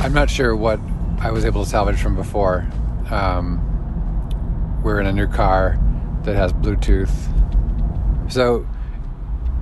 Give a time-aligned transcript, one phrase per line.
[0.00, 0.80] I'm not sure what
[1.18, 2.66] I was able to salvage from before.
[3.10, 3.60] Um,
[4.82, 5.78] we're in a new car
[6.22, 7.12] that has Bluetooth.
[8.32, 8.66] So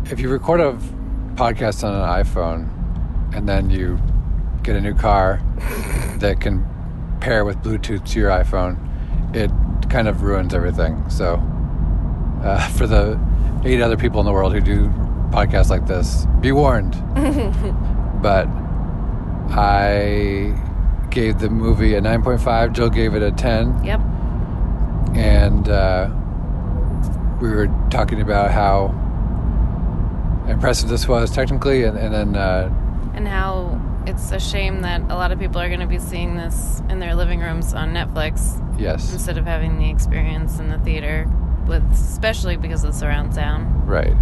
[0.04, 0.78] if you record a
[1.34, 3.98] podcast on an iPhone and then you
[4.62, 5.42] get a new car
[6.18, 6.64] that can
[7.20, 8.78] pair with Bluetooth to your iPhone,
[9.34, 9.50] it
[9.90, 11.10] kind of ruins everything.
[11.10, 11.42] So
[12.44, 13.20] uh, for the
[13.64, 14.86] eight other people in the world who do
[15.30, 16.92] podcasts like this, be warned.
[18.22, 18.46] but
[19.50, 20.54] I
[21.10, 22.72] gave the movie a 9.5.
[22.72, 23.84] Jill gave it a 10.
[23.84, 24.00] Yep.
[25.14, 26.10] And uh,
[27.40, 28.94] we were talking about how
[30.48, 32.72] impressive this was technically, and, and then uh,
[33.14, 36.36] and how it's a shame that a lot of people are going to be seeing
[36.36, 40.78] this in their living rooms on Netflix yes, instead of having the experience in the
[40.78, 41.28] theater,
[41.66, 43.88] with especially because of the surround sound.
[43.88, 44.14] right.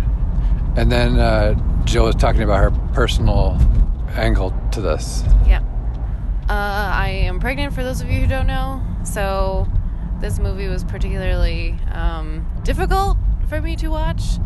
[0.77, 3.59] And then uh, Jill was talking about her personal
[4.11, 5.23] angle to this.
[5.47, 5.63] Yeah.
[6.49, 8.83] Uh, I am pregnant, for those of you who don't know.
[9.05, 9.67] So,
[10.21, 14.39] this movie was particularly um, difficult for me to watch.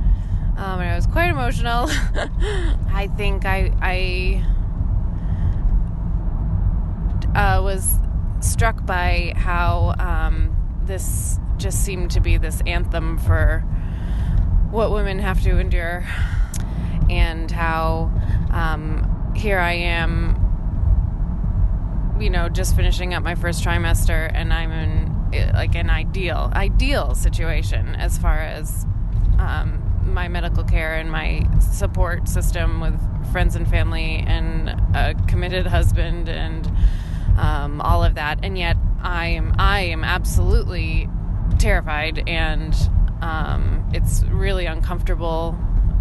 [0.56, 1.89] Um, and I was quite emotional.
[2.92, 4.44] I think I, I
[7.34, 7.98] uh, was
[8.41, 13.61] struck by how um, this just seemed to be this anthem for
[14.70, 16.06] what women have to endure,
[17.08, 18.11] and how
[18.50, 20.36] um, here I am,
[22.20, 26.50] you know, just finishing up my first trimester, and I'm in eh, like an ideal,
[26.55, 28.84] ideal situation as far as
[29.39, 32.98] um, my medical care and my support system with
[33.33, 36.70] friends and family and a committed husband and
[37.39, 38.40] um, all of that.
[38.42, 41.08] And yet, I am I am absolutely
[41.58, 42.74] terrified, and
[43.23, 45.58] um, it's really uncomfortable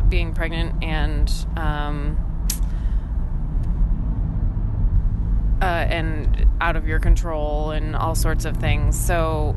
[0.09, 1.31] being pregnant and.
[1.55, 2.25] Um,
[5.61, 8.97] uh, and out of your control and all sorts of things.
[8.99, 9.55] So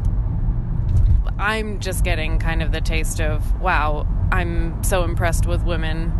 [1.38, 6.10] I'm just getting kind of the taste of wow, I'm so impressed with women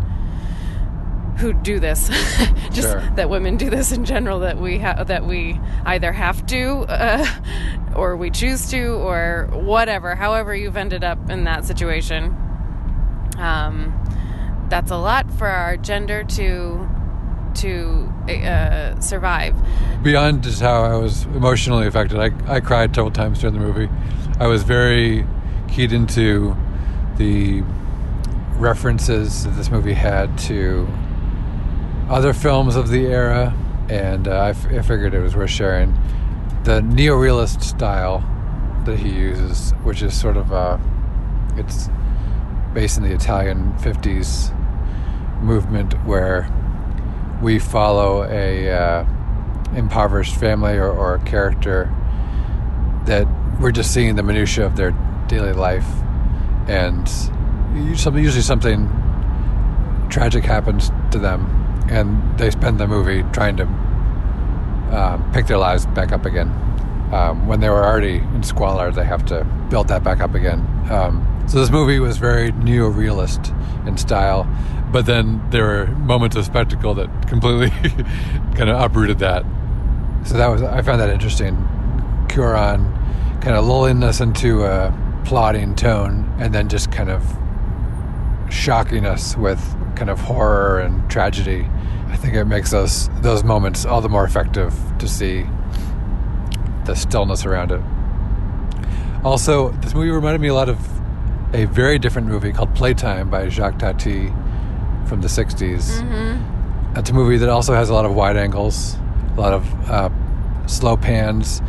[1.39, 2.09] who do this.
[2.73, 3.01] just Sure.
[3.17, 7.27] that women do this in general that we ha- that we either have to uh,
[7.97, 12.37] or we choose to or whatever, however you've ended up in that situation.
[13.39, 13.99] Um,
[14.69, 16.89] that's a lot for our gender to
[17.57, 19.55] to uh, survive.
[20.03, 23.89] Beyond just how I was emotionally affected, I, I cried several times during the movie.
[24.39, 25.27] I was very
[25.69, 26.57] keyed into
[27.17, 27.63] the
[28.57, 30.89] references that this movie had to
[32.09, 33.55] other films of the era,
[33.89, 35.93] and uh, I, f- I figured it was worth sharing.
[36.65, 38.25] The neorealist style
[38.85, 40.79] that he uses, which is sort of uh,
[41.57, 41.89] it's
[42.73, 44.53] based in the Italian '50s
[45.43, 46.49] movement, where
[47.43, 49.05] we follow a uh,
[49.75, 51.93] impoverished family or, or a character
[53.05, 53.27] that
[53.61, 54.93] we're just seeing the minutia of their
[55.27, 55.87] daily life,
[56.69, 57.11] and
[57.75, 58.89] usually something
[60.09, 61.47] tragic happens to them,
[61.91, 63.65] and they spend the movie trying to
[64.97, 66.49] um, pick their lives back up again.
[67.13, 70.61] Um, when they were already in squalor, they have to build that back up again.
[70.91, 73.53] Um, so this movie was very neo-realist
[73.87, 74.47] in style,
[74.93, 77.71] but then there were moments of spectacle that completely
[78.57, 79.45] kind of uprooted that.
[80.25, 81.57] So that was I found that interesting.
[82.29, 82.93] Cuarón
[83.43, 87.23] kind of lulling us into a plodding tone, and then just kind of
[88.51, 89.61] shocking us with
[89.97, 91.69] kind of horror and tragedy.
[92.09, 95.47] I think it makes those those moments all the more effective to see
[96.85, 97.81] the stillness around it.
[99.25, 100.79] Also, this movie reminded me a lot of
[101.53, 104.29] a very different movie called Playtime by Jacques Tati
[105.07, 106.01] from the 60s.
[106.01, 106.99] Mm-hmm.
[106.99, 108.97] It's a movie that also has a lot of wide angles,
[109.37, 110.11] a lot of uh,
[110.67, 111.61] slow pans,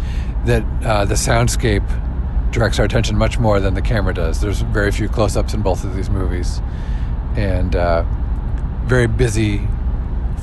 [0.45, 1.83] that uh, the soundscape
[2.51, 4.39] directs our attention much more than the camera does.
[4.39, 6.62] There's very few close ups in both of these movies,
[7.35, 8.06] and uh,
[8.85, 9.68] very busy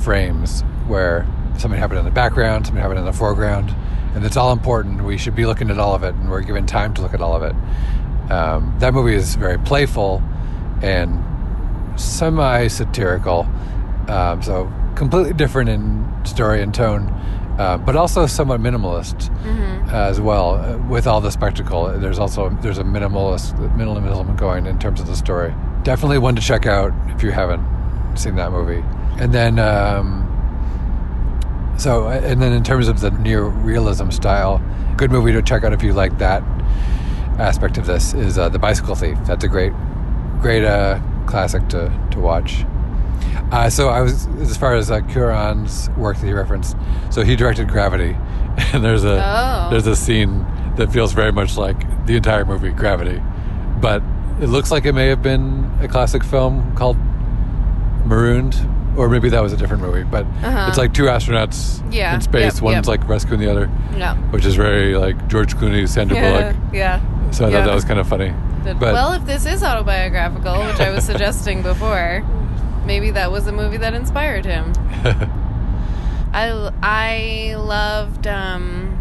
[0.02, 1.26] frames where
[1.58, 3.75] something happened in the background, something happened in the foreground,
[4.14, 5.04] and it's all important.
[5.04, 7.20] We should be looking at all of it, and we're given time to look at
[7.20, 7.54] all of it.
[8.31, 10.23] Um, that movie is very playful
[10.82, 11.19] and
[12.00, 13.47] semi satirical,
[14.09, 17.09] um, so completely different in story and tone.
[17.59, 19.29] uh, but also somewhat minimalist
[19.93, 20.55] as well.
[20.55, 25.06] Uh, with all the spectacle, there's also there's a minimalist minimalism going in terms of
[25.06, 25.53] the story.
[25.83, 27.62] Definitely one to check out if you haven't
[28.17, 28.83] seen that movie.
[29.19, 30.25] And then, um,
[31.79, 34.62] so and then in terms of the neorealism style,
[34.97, 36.43] good movie to check out if you like that
[37.40, 39.19] aspect of this is uh, the Bicycle Thief.
[39.25, 39.72] That's a great,
[40.40, 42.64] great uh, classic to to watch.
[43.52, 46.76] Uh, so I was as far as uh, Cuarón's work that he referenced.
[47.10, 48.16] So he directed Gravity,
[48.72, 49.70] and there's a Oh.
[49.70, 50.46] there's a scene
[50.76, 53.20] that feels very much like the entire movie Gravity,
[53.81, 54.02] but
[54.40, 56.96] it looks like it may have been a classic film called
[58.06, 58.56] Marooned,
[58.96, 60.02] or maybe that was a different movie.
[60.04, 60.66] But Uh-huh.
[60.69, 62.54] it's like two astronauts Yeah, in space.
[62.54, 62.87] yep, One's yep.
[62.87, 64.14] like rescuing the other, Yeah.
[64.31, 66.56] which is very like George Clooney, Sandra Bullock.
[66.72, 67.00] yeah.
[67.31, 67.59] So I Yeah.
[67.59, 68.32] thought that was kind of funny.
[68.65, 72.23] But, But- well, if this is autobiographical, which I was suggesting before,
[72.87, 74.73] maybe that was a movie that inspired him.
[76.32, 78.27] I, I loved.
[78.27, 78.97] Um,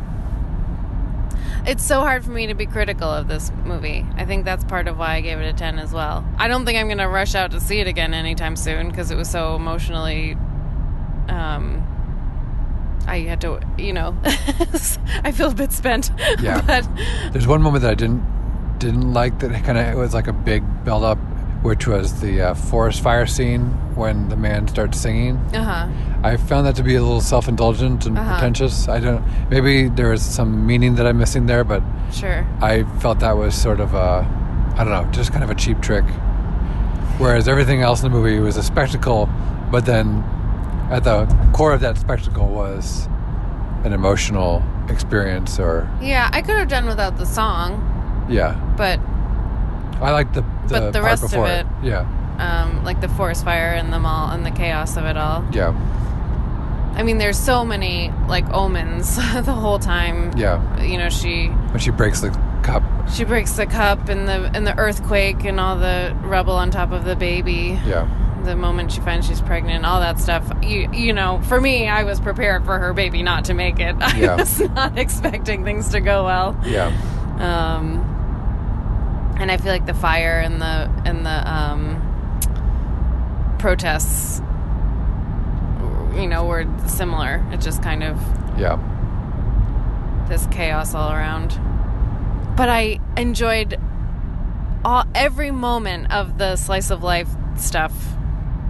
[1.67, 4.05] it's so hard for me to be critical of this movie.
[4.15, 6.25] I think that's part of why I gave it a 10 as well.
[6.37, 9.11] I don't think I'm going to rush out to see it again anytime soon because
[9.11, 10.35] it was so emotionally.
[11.27, 11.83] Um,
[13.09, 14.15] I had to, you know,
[15.23, 16.11] I feel a bit spent.
[16.41, 16.61] Yeah.
[16.65, 16.87] but
[17.33, 18.23] There's one moment that I didn't
[18.79, 21.17] didn't like that kind of it was like a big build up,
[21.63, 25.35] which was the uh, forest fire scene when the man starts singing.
[25.53, 25.87] uh huh.
[26.23, 28.31] I found that to be a little self indulgent and Uh-huh.
[28.33, 28.87] pretentious.
[28.87, 29.23] I don't.
[29.49, 32.45] Maybe there was some meaning that I'm missing there, but Sure.
[32.61, 34.25] I felt that was sort of a,
[34.77, 36.05] I don't know, just kind of a cheap trick.
[37.17, 39.27] Whereas everything else in the movie was a spectacle,
[39.71, 40.23] but then
[40.89, 43.07] at the core of that spectacle was
[43.83, 48.99] an emotional experience, or Yeah, I could have done without the song, yeah, but
[50.01, 52.05] I like the, the But the rest of before it- Yeah,
[52.39, 55.45] um, like the forest fire and the mall and the chaos of it all.
[55.51, 55.73] yeah,
[56.95, 59.15] I mean, there's so many like omens
[59.45, 60.31] the whole time.
[60.37, 60.81] yeah.
[60.81, 62.29] You know, she When she breaks the
[62.63, 66.71] cup, she breaks the cup and the and the earthquake and all the rubble on
[66.71, 67.79] top of the baby.
[67.85, 68.07] yeah,
[68.43, 70.49] The moment she finds she's pregnant, all that stuff.
[70.63, 73.95] You you know, for me, I was prepared for her baby not to make it.
[73.99, 74.35] I Yeah.
[74.35, 76.57] was not expecting things to go well.
[76.65, 76.87] yeah,
[77.39, 82.01] um, and I feel like the fire and the and the um,
[83.59, 84.39] protests,
[86.15, 87.45] you know, were similar.
[87.51, 88.17] It just kind of
[88.57, 88.77] yeah,
[90.29, 91.49] this chaos all around.
[92.55, 93.79] But I enjoyed
[94.83, 97.93] all every moment of the slice of life stuff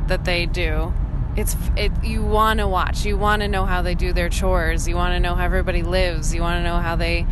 [0.10, 0.94] that they do.
[1.36, 3.06] It's it you want to watch.
[3.06, 4.88] You want to know how they do their chores.
[4.88, 6.34] You want to know how everybody lives.
[6.36, 7.26] You want to know how they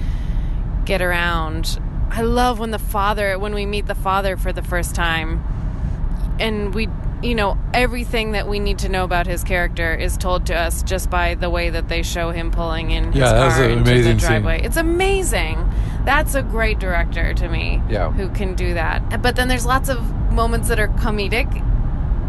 [0.86, 1.80] get around.
[2.10, 5.44] I love when the father when we meet the father for the first time
[6.40, 6.88] and we
[7.22, 10.84] you know everything that we need to know about his character is told to us
[10.84, 13.92] just by the way that they show him pulling in his Yeah, car an into
[13.92, 14.30] amazing the scene.
[14.30, 14.62] driveway.
[14.64, 15.70] It's amazing.
[16.06, 17.82] That's a great director to me.
[17.90, 18.12] Yeah.
[18.12, 19.22] Who can do that.
[19.22, 21.50] But then there's lots of moments that are comedic.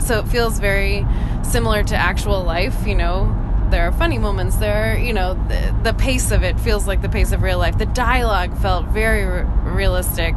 [0.00, 1.06] So it feels very
[1.42, 3.34] similar to actual life, you know.
[3.70, 4.56] There are funny moments.
[4.56, 7.58] There, are, you know, the, the pace of it feels like the pace of real
[7.58, 7.76] life.
[7.76, 10.34] The dialogue felt very re- realistic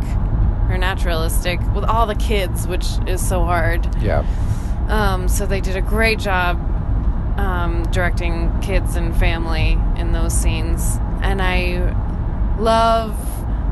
[0.69, 3.87] or naturalistic with all the kids, which is so hard.
[4.01, 4.25] yeah,
[4.89, 6.57] Um, so they did a great job
[7.37, 10.97] um, directing kids and family in those scenes.
[11.21, 11.95] And I
[12.59, 13.15] love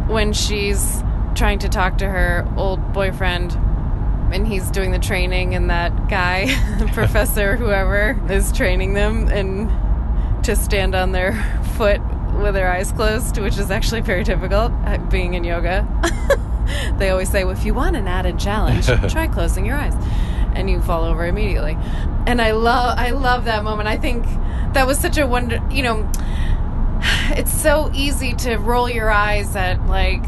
[0.09, 1.03] when she's
[1.35, 3.57] trying to talk to her old boyfriend
[4.31, 6.47] and he's doing the training and that guy,
[6.93, 9.69] professor, whoever, is training them and
[10.45, 11.33] to stand on their
[11.75, 12.01] foot
[12.41, 15.87] with their eyes closed, which is actually very difficult uh, being in yoga.
[16.97, 19.93] they always say, well, if you want an added challenge, try closing your eyes.
[20.55, 21.77] And you fall over immediately.
[22.25, 23.87] And I love I love that moment.
[23.87, 24.25] I think
[24.73, 26.09] that was such a wonder you know
[27.31, 30.23] it's so easy to roll your eyes at like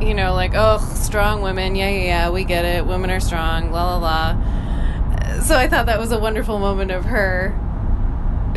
[0.00, 2.84] you know, like, oh, strong women, yeah, yeah, yeah, we get it.
[2.86, 5.40] Women are strong, la la la.
[5.40, 7.58] So I thought that was a wonderful moment of her.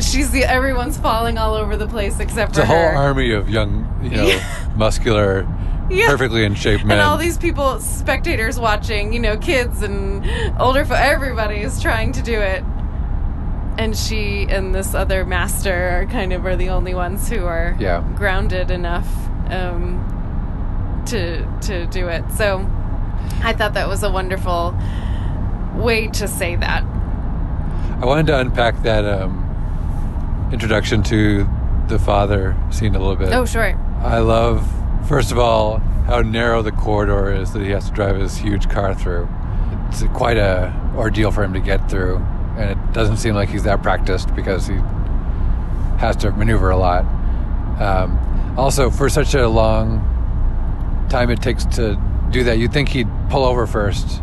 [0.00, 2.94] She's the everyone's falling all over the place except it's for a whole her.
[2.96, 4.40] army of young, you know,
[4.76, 5.46] muscular,
[5.90, 6.06] Yeah.
[6.06, 6.98] perfectly in shape men.
[6.98, 10.24] And all these people, spectators watching, you know, kids and
[10.60, 12.62] older, everybody is trying to do it.
[13.78, 17.76] And she and this other master are kind of are the only ones who are
[17.80, 18.04] Yeah.
[18.16, 19.06] grounded enough
[19.50, 20.04] um,
[21.08, 22.24] to to do it.
[22.32, 22.58] So
[23.42, 24.76] I thought that was a wonderful
[25.74, 26.82] way to say that.
[26.82, 31.48] I wanted to unpack that um, introduction to
[31.88, 33.32] the father scene a little bit.
[33.32, 33.74] Oh, sure.
[34.00, 34.68] I love,
[35.08, 38.68] first of all, how narrow the corridor is that he has to drive his huge
[38.68, 39.28] car through.
[39.88, 42.16] It's quite a ordeal for him to get through,
[42.56, 44.76] and it doesn't seem like he's that practiced because he
[45.98, 47.04] has to maneuver a lot.
[47.80, 50.17] Um, also, for such a long
[51.08, 52.00] time it takes to
[52.30, 54.20] do that, you'd think he'd pull over first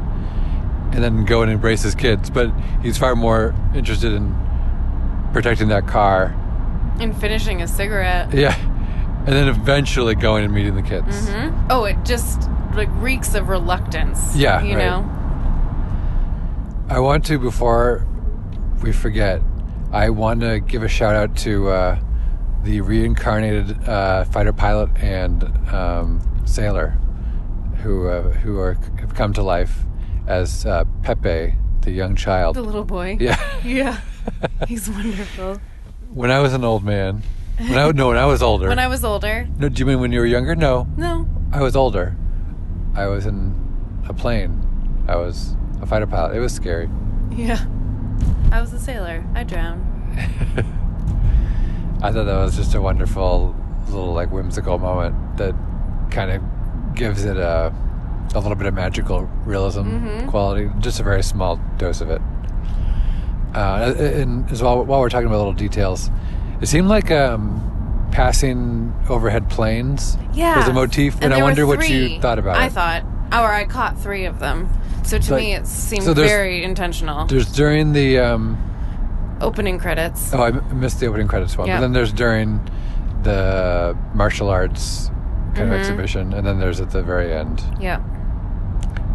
[0.92, 2.52] and then go and embrace his kids, but
[2.82, 4.34] he's far more interested in
[5.34, 6.34] protecting that car.
[7.00, 8.34] And finishing a cigarette.
[8.34, 8.56] Yeah.
[9.26, 11.28] And then eventually going and meeting the kids.
[11.30, 14.36] hmm Oh, it just like reeks of reluctance.
[14.36, 14.86] Yeah, You right.
[14.86, 15.12] know?
[16.88, 18.06] I want to, before
[18.84, 19.42] we forget,
[19.92, 22.00] I want to give a shout out to uh,
[22.64, 26.98] the reincarnated uh, fighter pilot and um, sailor
[27.84, 29.80] who uh, who are have come to life
[30.28, 32.56] as uh, Pepe, the young child.
[32.56, 33.18] The little boy.
[33.20, 33.40] Yeah.
[33.66, 34.00] Yeah.
[34.68, 35.60] He's wonderful.
[36.14, 37.22] when I was an old man,
[37.58, 38.68] when I no, when I was older.
[38.68, 39.48] When I was older.
[39.58, 40.56] no, do you mean when you were younger?
[40.56, 41.28] No, No.
[41.52, 42.16] I was older.
[42.96, 43.54] I was in
[44.08, 44.62] a plane.
[45.08, 46.36] I was a fighter pilot.
[46.36, 46.90] It was scary.
[47.32, 47.64] Yeah.
[48.52, 49.24] I was a sailor.
[49.36, 49.84] I drowned.
[52.02, 53.56] I thought that was just a wonderful
[53.88, 55.54] little like whimsical moment that
[56.16, 56.42] kind of
[56.96, 57.74] gives it a
[58.34, 60.28] a little bit of magical realism Mhm.
[60.28, 60.70] quality.
[60.80, 62.22] Just a very small dose of it.
[63.54, 66.10] Uh, and as well, while we're talking about little details,
[66.60, 67.62] it seemed like um,
[68.12, 70.58] passing overhead planes Yeah.
[70.58, 72.66] was a motif, and, I wonder what you thought about I it.
[72.66, 74.70] I thought, or I caught three of them.
[75.04, 77.26] So to So- me, it seemed so very intentional.
[77.28, 78.58] There's during the um,
[79.40, 80.34] Opening credits.
[80.34, 81.76] oh, I missed the opening credits one, Yeah.
[81.78, 82.60] but then there's during
[83.24, 85.12] the martial arts
[85.56, 85.80] kind of Mhm.
[85.80, 87.64] exhibition, and then there's at the very end.
[87.80, 88.00] Yeah.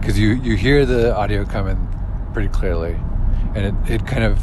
[0.00, 1.86] because you you hear the audio coming
[2.32, 2.96] pretty clearly,
[3.54, 4.38] and it, it kind of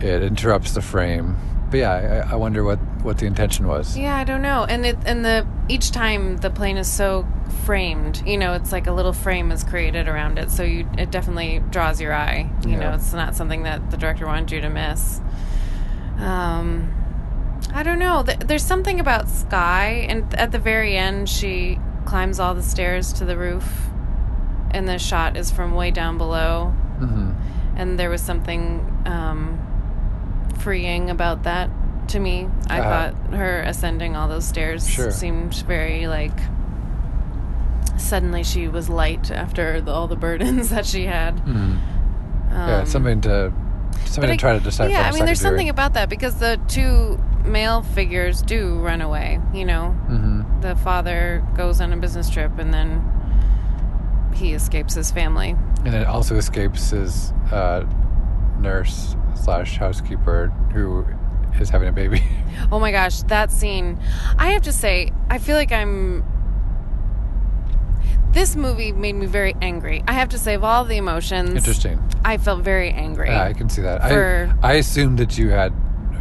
[0.00, 1.36] it interrupts the frame.
[1.70, 3.96] But yeah, I, I wonder what what the intention was.
[3.96, 4.64] Yeah, I don't know.
[4.68, 7.26] And it and the each time the plane is so
[7.64, 11.10] framed, you know, it's like a little frame is created around it, so you it
[11.10, 12.50] definitely draws your eye.
[12.66, 12.78] You Yeah.
[12.80, 15.20] know, it's not something that the director wanted you to miss.
[16.20, 16.88] Um,
[17.74, 18.22] I don't know.
[18.22, 23.24] There's something about Sky, and at the very end, she climbs all the stairs to
[23.24, 23.68] the roof,
[24.70, 26.66] and the shot is from way down below.
[26.98, 27.32] hmm
[27.76, 29.58] And there was something um,
[30.58, 31.68] freeing about that
[32.08, 32.48] to me.
[32.68, 32.88] I Uh-huh.
[33.12, 35.10] thought her ascending all those stairs Sure.
[35.10, 36.38] seemed very like.
[37.98, 41.40] Suddenly, she was light after the, all the burdens that she had.
[41.40, 41.80] hmm Um,
[42.52, 43.52] yeah, it's something to
[44.04, 44.90] something to I- try to decipher.
[44.90, 49.40] Yeah, I mean, there's something about that because the two male figures do run away.
[49.54, 50.62] You know, Mhm.
[50.62, 53.02] the father goes on a business trip and then
[54.34, 55.56] he escapes his family.
[55.84, 57.84] and it also escapes his uh,
[58.60, 61.04] nurse slash housekeeper who
[61.60, 62.22] is having a baby.
[62.72, 63.98] Oh my gosh, that scene.
[64.38, 66.24] I have to say, I feel like I'm.
[68.32, 70.02] This movie made me very angry.
[70.08, 72.02] I have to say, of all the emotions, Interesting.
[72.24, 73.28] I felt very angry.
[73.30, 74.02] Yeah, I can see that.
[74.08, 75.72] For- I I assumed that you had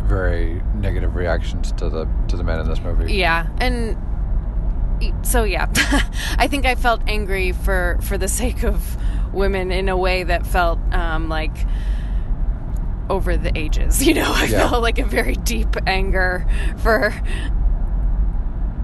[0.06, 3.14] very negative reactions to the to the men in this movie.
[3.14, 3.98] Yeah, and
[5.26, 5.68] so yeah,
[6.38, 8.98] I think I felt angry for for the sake of
[9.34, 11.56] women in a way that felt um, like
[13.10, 14.02] over the ages.
[14.08, 14.70] You know, I Yeah.
[14.70, 16.46] felt like a very deep anger
[16.78, 17.14] for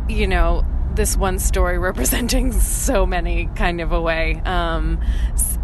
[0.09, 4.41] you know this one story representing so many kind of a way.
[4.45, 4.99] Um,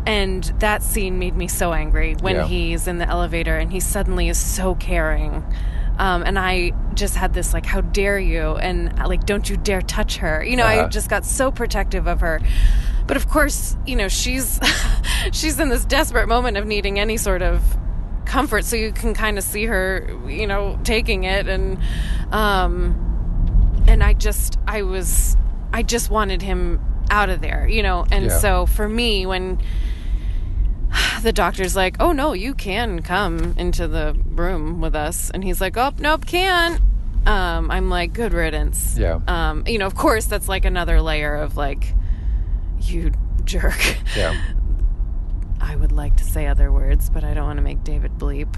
[0.06, 2.46] and that scene made me so angry when Yeah.
[2.46, 5.44] he's in the elevator and he suddenly is so caring.
[6.00, 8.56] Um, and I just had this like, how dare you?
[8.56, 10.44] And like, don't you dare touch her.
[10.44, 10.90] You know, I Uh-huh.
[10.90, 12.40] just got so protective of her.
[13.08, 14.60] But of course, you know, she's
[15.32, 17.62] she's in this desperate moment of needing any sort of
[18.26, 18.64] comfort.
[18.66, 21.80] So you can kind of see her, you know, taking it and
[22.32, 23.04] um
[23.88, 25.36] and I just I was
[25.74, 26.80] I just wanted him
[27.10, 28.06] out of there, you know.
[28.12, 28.38] And Yeah.
[28.38, 29.60] so for me when
[31.24, 35.60] the doctor's like, "Oh no, you can come into the room with us." And he's
[35.62, 36.82] like, "Oh, nope, can't."
[37.26, 39.20] Um I'm like, "Good riddance." Yeah.
[39.28, 41.94] Um you know, of course that's like another layer of like
[42.82, 43.12] you
[43.44, 43.98] jerk.
[44.16, 44.40] Yeah.
[45.60, 48.56] I would like to say other words, but I don't want to make David bleep.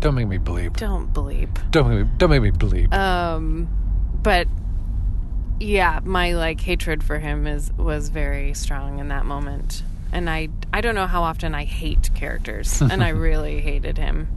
[0.00, 0.76] Don't make me bleep.
[0.76, 1.70] Don't bleep.
[1.70, 2.92] Don't make me, don't make me bleep.
[2.94, 3.68] Um,
[4.22, 4.46] but
[5.58, 10.48] yeah, my like hatred for him is was very strong in that moment, and I
[10.72, 14.28] I don't know how often I hate characters, and I really hated him.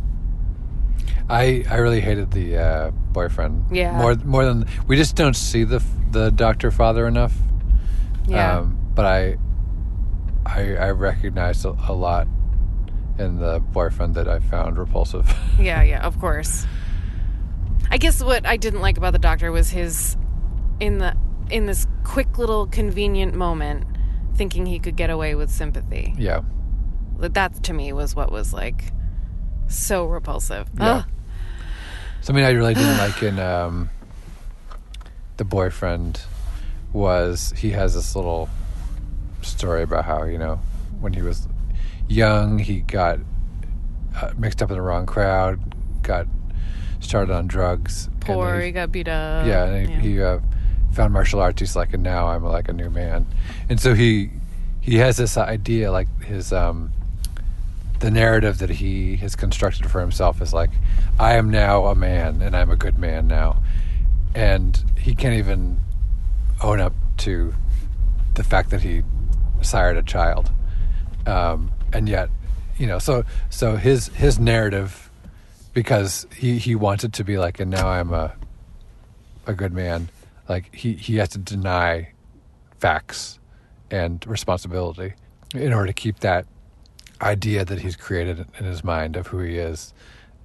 [1.30, 3.66] I I really hated the uh, boyfriend.
[3.72, 3.98] Yeah.
[3.98, 7.34] More more than we just don't see the the doctor father enough.
[8.28, 9.38] Yeah, Um, but I
[10.46, 12.28] I I recognized a, a lot
[13.18, 15.34] in the boyfriend that I found repulsive.
[15.60, 16.06] yeah, yeah.
[16.06, 16.66] Of course.
[17.94, 20.18] I guess what I didn't like about the doctor was his
[20.80, 21.16] in the
[21.52, 23.86] in this quick little convenient moment,
[24.36, 26.16] thinking he could get away with sympathy.
[26.18, 26.42] yeah.
[27.20, 28.86] That to me was what was like
[29.68, 30.68] so repulsive.
[30.76, 30.90] Yeah.
[30.90, 31.06] Ugh.
[32.22, 33.92] Something I really didn't like in um,
[35.38, 36.20] the boyfriend
[36.94, 38.50] was he has this little
[39.44, 40.60] story about how you know
[41.00, 41.48] when he was
[42.10, 43.20] young he got
[44.20, 45.60] uh, mixed up in the wrong crowd,
[46.02, 46.26] got
[47.04, 49.46] started on drugs, Poor, he- he got beat up.
[49.46, 50.40] yeah, and he, he uh,
[50.94, 51.60] found martial arts.
[51.60, 53.26] He's like, and now I'm like a new man.
[53.70, 54.30] And so he
[54.82, 56.92] he has this idea, like his um,
[58.00, 60.72] the narrative that he has constructed for himself is like,
[61.20, 63.62] I am now a man, and I'm a good man now,
[64.36, 65.80] and he can't even
[66.62, 67.54] own up to
[68.36, 69.04] the fact that he
[69.62, 70.52] sired a child,
[71.26, 72.30] um, and yet,
[72.78, 75.03] you know, so so his his narrative
[75.74, 78.34] because he he wanted to be like, and now I'm a
[79.46, 80.10] a good man.
[80.48, 82.14] Like he he has to deny
[82.80, 83.40] facts
[83.92, 85.14] and responsibility
[85.54, 86.46] in order to keep that
[87.22, 89.94] idea that he's created in his mind of who he is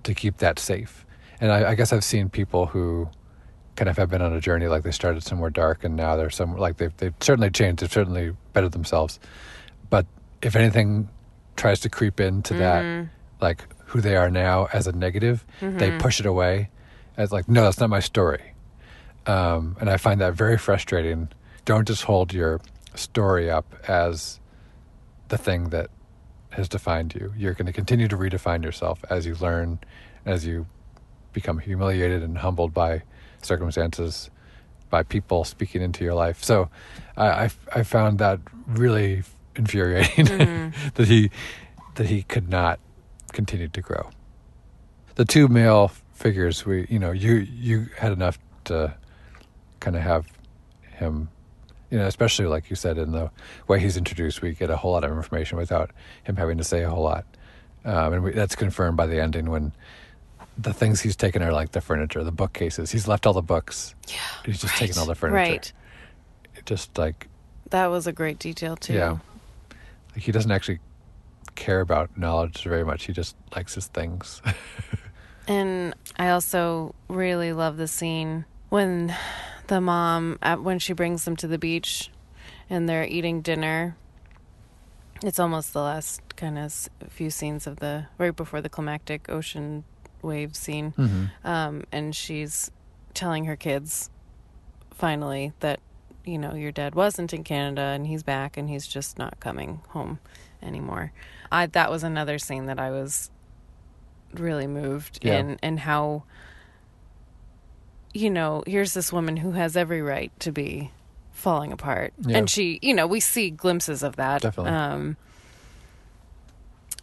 [0.04, 1.04] to keep that safe.
[1.40, 3.08] And I, I guess I've seen people who
[3.76, 6.30] kind of have been on a journey like they started somewhere dark and now they're
[6.30, 9.18] somewhere like they've they've certainly changed, they've certainly bettered themselves.
[9.90, 10.06] But
[10.42, 11.08] if anything
[11.56, 13.08] tries to creep into that mm-hmm.
[13.40, 16.70] like who they are now as a negative, they push it away
[17.16, 18.52] as like, no, that's not my story.
[19.26, 21.28] Um, and I find that very frustrating.
[21.64, 22.60] Don't just hold your
[22.94, 24.40] story up as
[25.28, 25.90] the thing that
[26.50, 27.32] has defined you.
[27.36, 29.78] You're going to continue to redefine yourself as you learn,
[30.24, 30.66] as you
[31.32, 33.02] become humiliated and humbled by
[33.42, 34.30] circumstances,
[34.90, 36.42] by people speaking into your life.
[36.42, 36.68] So
[37.16, 39.22] I, I, I found that really
[39.56, 40.24] infuriating
[40.94, 41.30] that he
[41.96, 42.78] that he could not
[43.32, 44.10] continue to grow.
[45.16, 48.94] The two male figures, we you know you you had enough to
[49.80, 50.26] kind of have
[50.82, 51.28] him
[51.90, 53.30] you know, especially like you said, in the
[53.66, 55.90] way he's introduced, we get a whole lot of information without
[56.24, 57.24] him having to say a whole lot,
[57.84, 59.72] um, and we, that's confirmed by the ending when
[60.58, 62.90] the things he's taken are like the furniture, the bookcases.
[62.90, 63.94] He's left all the books.
[64.08, 65.36] Yeah, he's just taken all the furniture.
[65.36, 65.72] Right.
[66.66, 67.28] Just like
[67.70, 68.94] That was a great detail too.
[68.94, 69.18] yeah,
[70.14, 70.80] like he doesn't actually
[71.58, 73.04] care about knowledge very much.
[73.04, 74.40] He just likes his things.
[75.48, 79.16] And I also really love the scene when
[79.68, 82.10] the mom, when she brings them to the beach
[82.68, 83.96] and they're eating dinner.
[85.22, 89.84] It's almost the last kind of few scenes of the right before the climactic ocean
[90.20, 90.92] wave scene.
[91.44, 92.70] Um, and she's
[93.14, 94.10] telling her kids
[94.92, 95.80] finally that,
[96.28, 99.80] you know, your dad wasn't in Canada and he's back and he's just not coming
[99.88, 100.18] home
[100.62, 101.12] anymore.
[101.50, 103.30] I that was another scene that I was
[104.34, 105.38] really moved Yeah.
[105.38, 106.24] in and how
[108.12, 110.90] you know here's this woman who has every right to be
[111.32, 112.38] falling apart Yeah.
[112.38, 114.72] and she you know we see glimpses of that Definitely.
[114.72, 115.16] um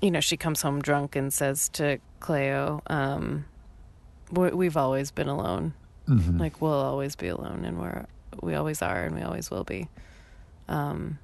[0.01, 3.45] you know she comes home drunk and says to cleo um
[4.31, 5.73] we- we've always been alone
[6.07, 6.39] Mhm.
[6.39, 8.05] like we'll always be alone and we're
[8.41, 9.87] we always are and we always will be.
[10.67, 11.19] Um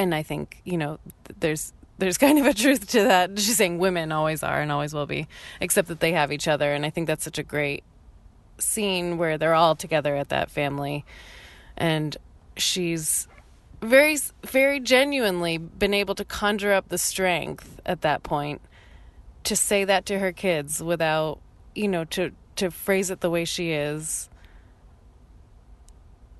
[0.00, 0.98] and i think you know
[1.40, 4.94] there's there's kind of a truth to that she's saying women always are and always
[4.94, 5.28] will be
[5.60, 6.72] except that they have each other.
[6.72, 7.84] And i think that's such a great
[8.58, 11.04] scene where they're all together at that family.
[11.76, 12.16] And
[12.56, 13.28] she's
[13.80, 18.60] very very genuinely been able to conjure up the strength at that point
[19.44, 21.38] to say that to her kids without
[21.74, 24.28] you know to to phrase it the way she is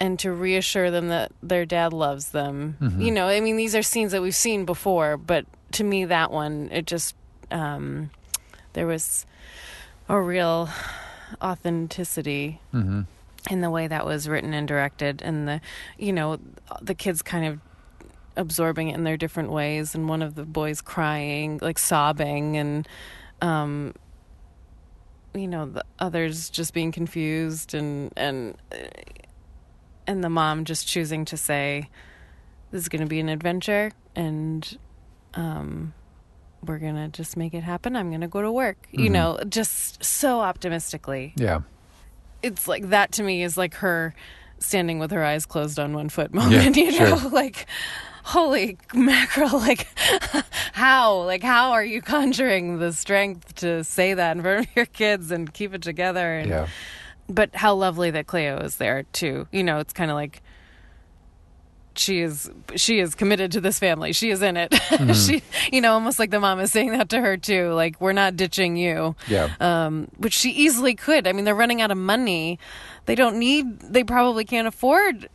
[0.00, 3.82] and to reassure them that their dad loves them you know i mean these are
[3.82, 7.14] scenes that we've seen before but to me that one it just
[7.50, 8.10] um
[8.72, 9.26] there was
[10.08, 10.68] a real
[11.42, 13.06] authenticity Mhm.
[13.50, 15.60] in the way that was written and directed and the
[15.98, 16.38] you know
[16.80, 17.60] the kids kind of
[18.36, 22.88] absorbing it in their different ways and one of the boys crying like sobbing and
[23.42, 23.92] um
[25.34, 28.56] you know the others just being confused and and
[30.10, 31.88] and the mom just choosing to say
[32.72, 34.76] this is going to be an adventure and
[35.34, 35.92] um
[36.66, 39.12] we're going to just make it happen i'm going to go to work you Mhm.
[39.12, 41.60] know just so optimistically Yeah.
[42.42, 44.14] it's like that to me is like her
[44.58, 47.30] standing with her eyes closed on one foot moment Yeah, you know sure.
[47.42, 47.66] like
[48.24, 49.86] holy mackerel like
[50.72, 54.86] how like how are you conjuring the strength to say that in front of your
[54.86, 56.66] kids and keep it together and Yeah.
[57.30, 60.42] But how lovely that cleo is there too you know it's kind of like
[61.96, 64.72] she is she is committed to this family she is in it
[65.14, 68.12] she you know almost like the mom is saying that to her too like we're
[68.12, 69.50] not ditching you Yeah.
[69.60, 71.26] um, which she easily could.
[71.26, 72.58] I mean, they're running out of money.
[73.06, 73.80] They don't need.
[73.80, 75.28] They probably can't afford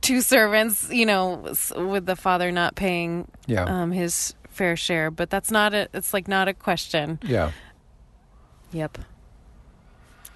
[0.00, 0.88] two servants.
[0.90, 3.64] You know, with the father not paying Yeah.
[3.64, 5.10] um, his fair share.
[5.10, 5.88] But that's not a.
[5.92, 7.18] It's like not a question.
[7.22, 7.52] yeah.
[8.72, 8.98] Yep.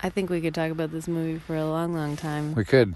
[0.03, 2.55] I think we could talk about this movie for a long, long time.
[2.55, 2.95] We could.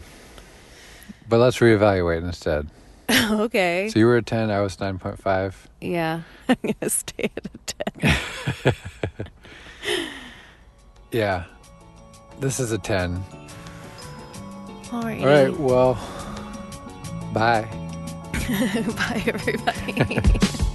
[1.29, 2.69] But let's reevaluate instead.
[3.11, 3.89] okay.
[3.93, 5.55] So you were a 10, I was 9.5.
[5.81, 8.75] yeah, I'm gonna stay at a ten.
[11.13, 11.45] Yeah.
[12.39, 13.23] This is a 10.
[14.93, 15.21] All right.
[15.21, 15.95] All right, well,
[17.33, 17.69] bye.
[18.97, 20.67] Bye, everybody.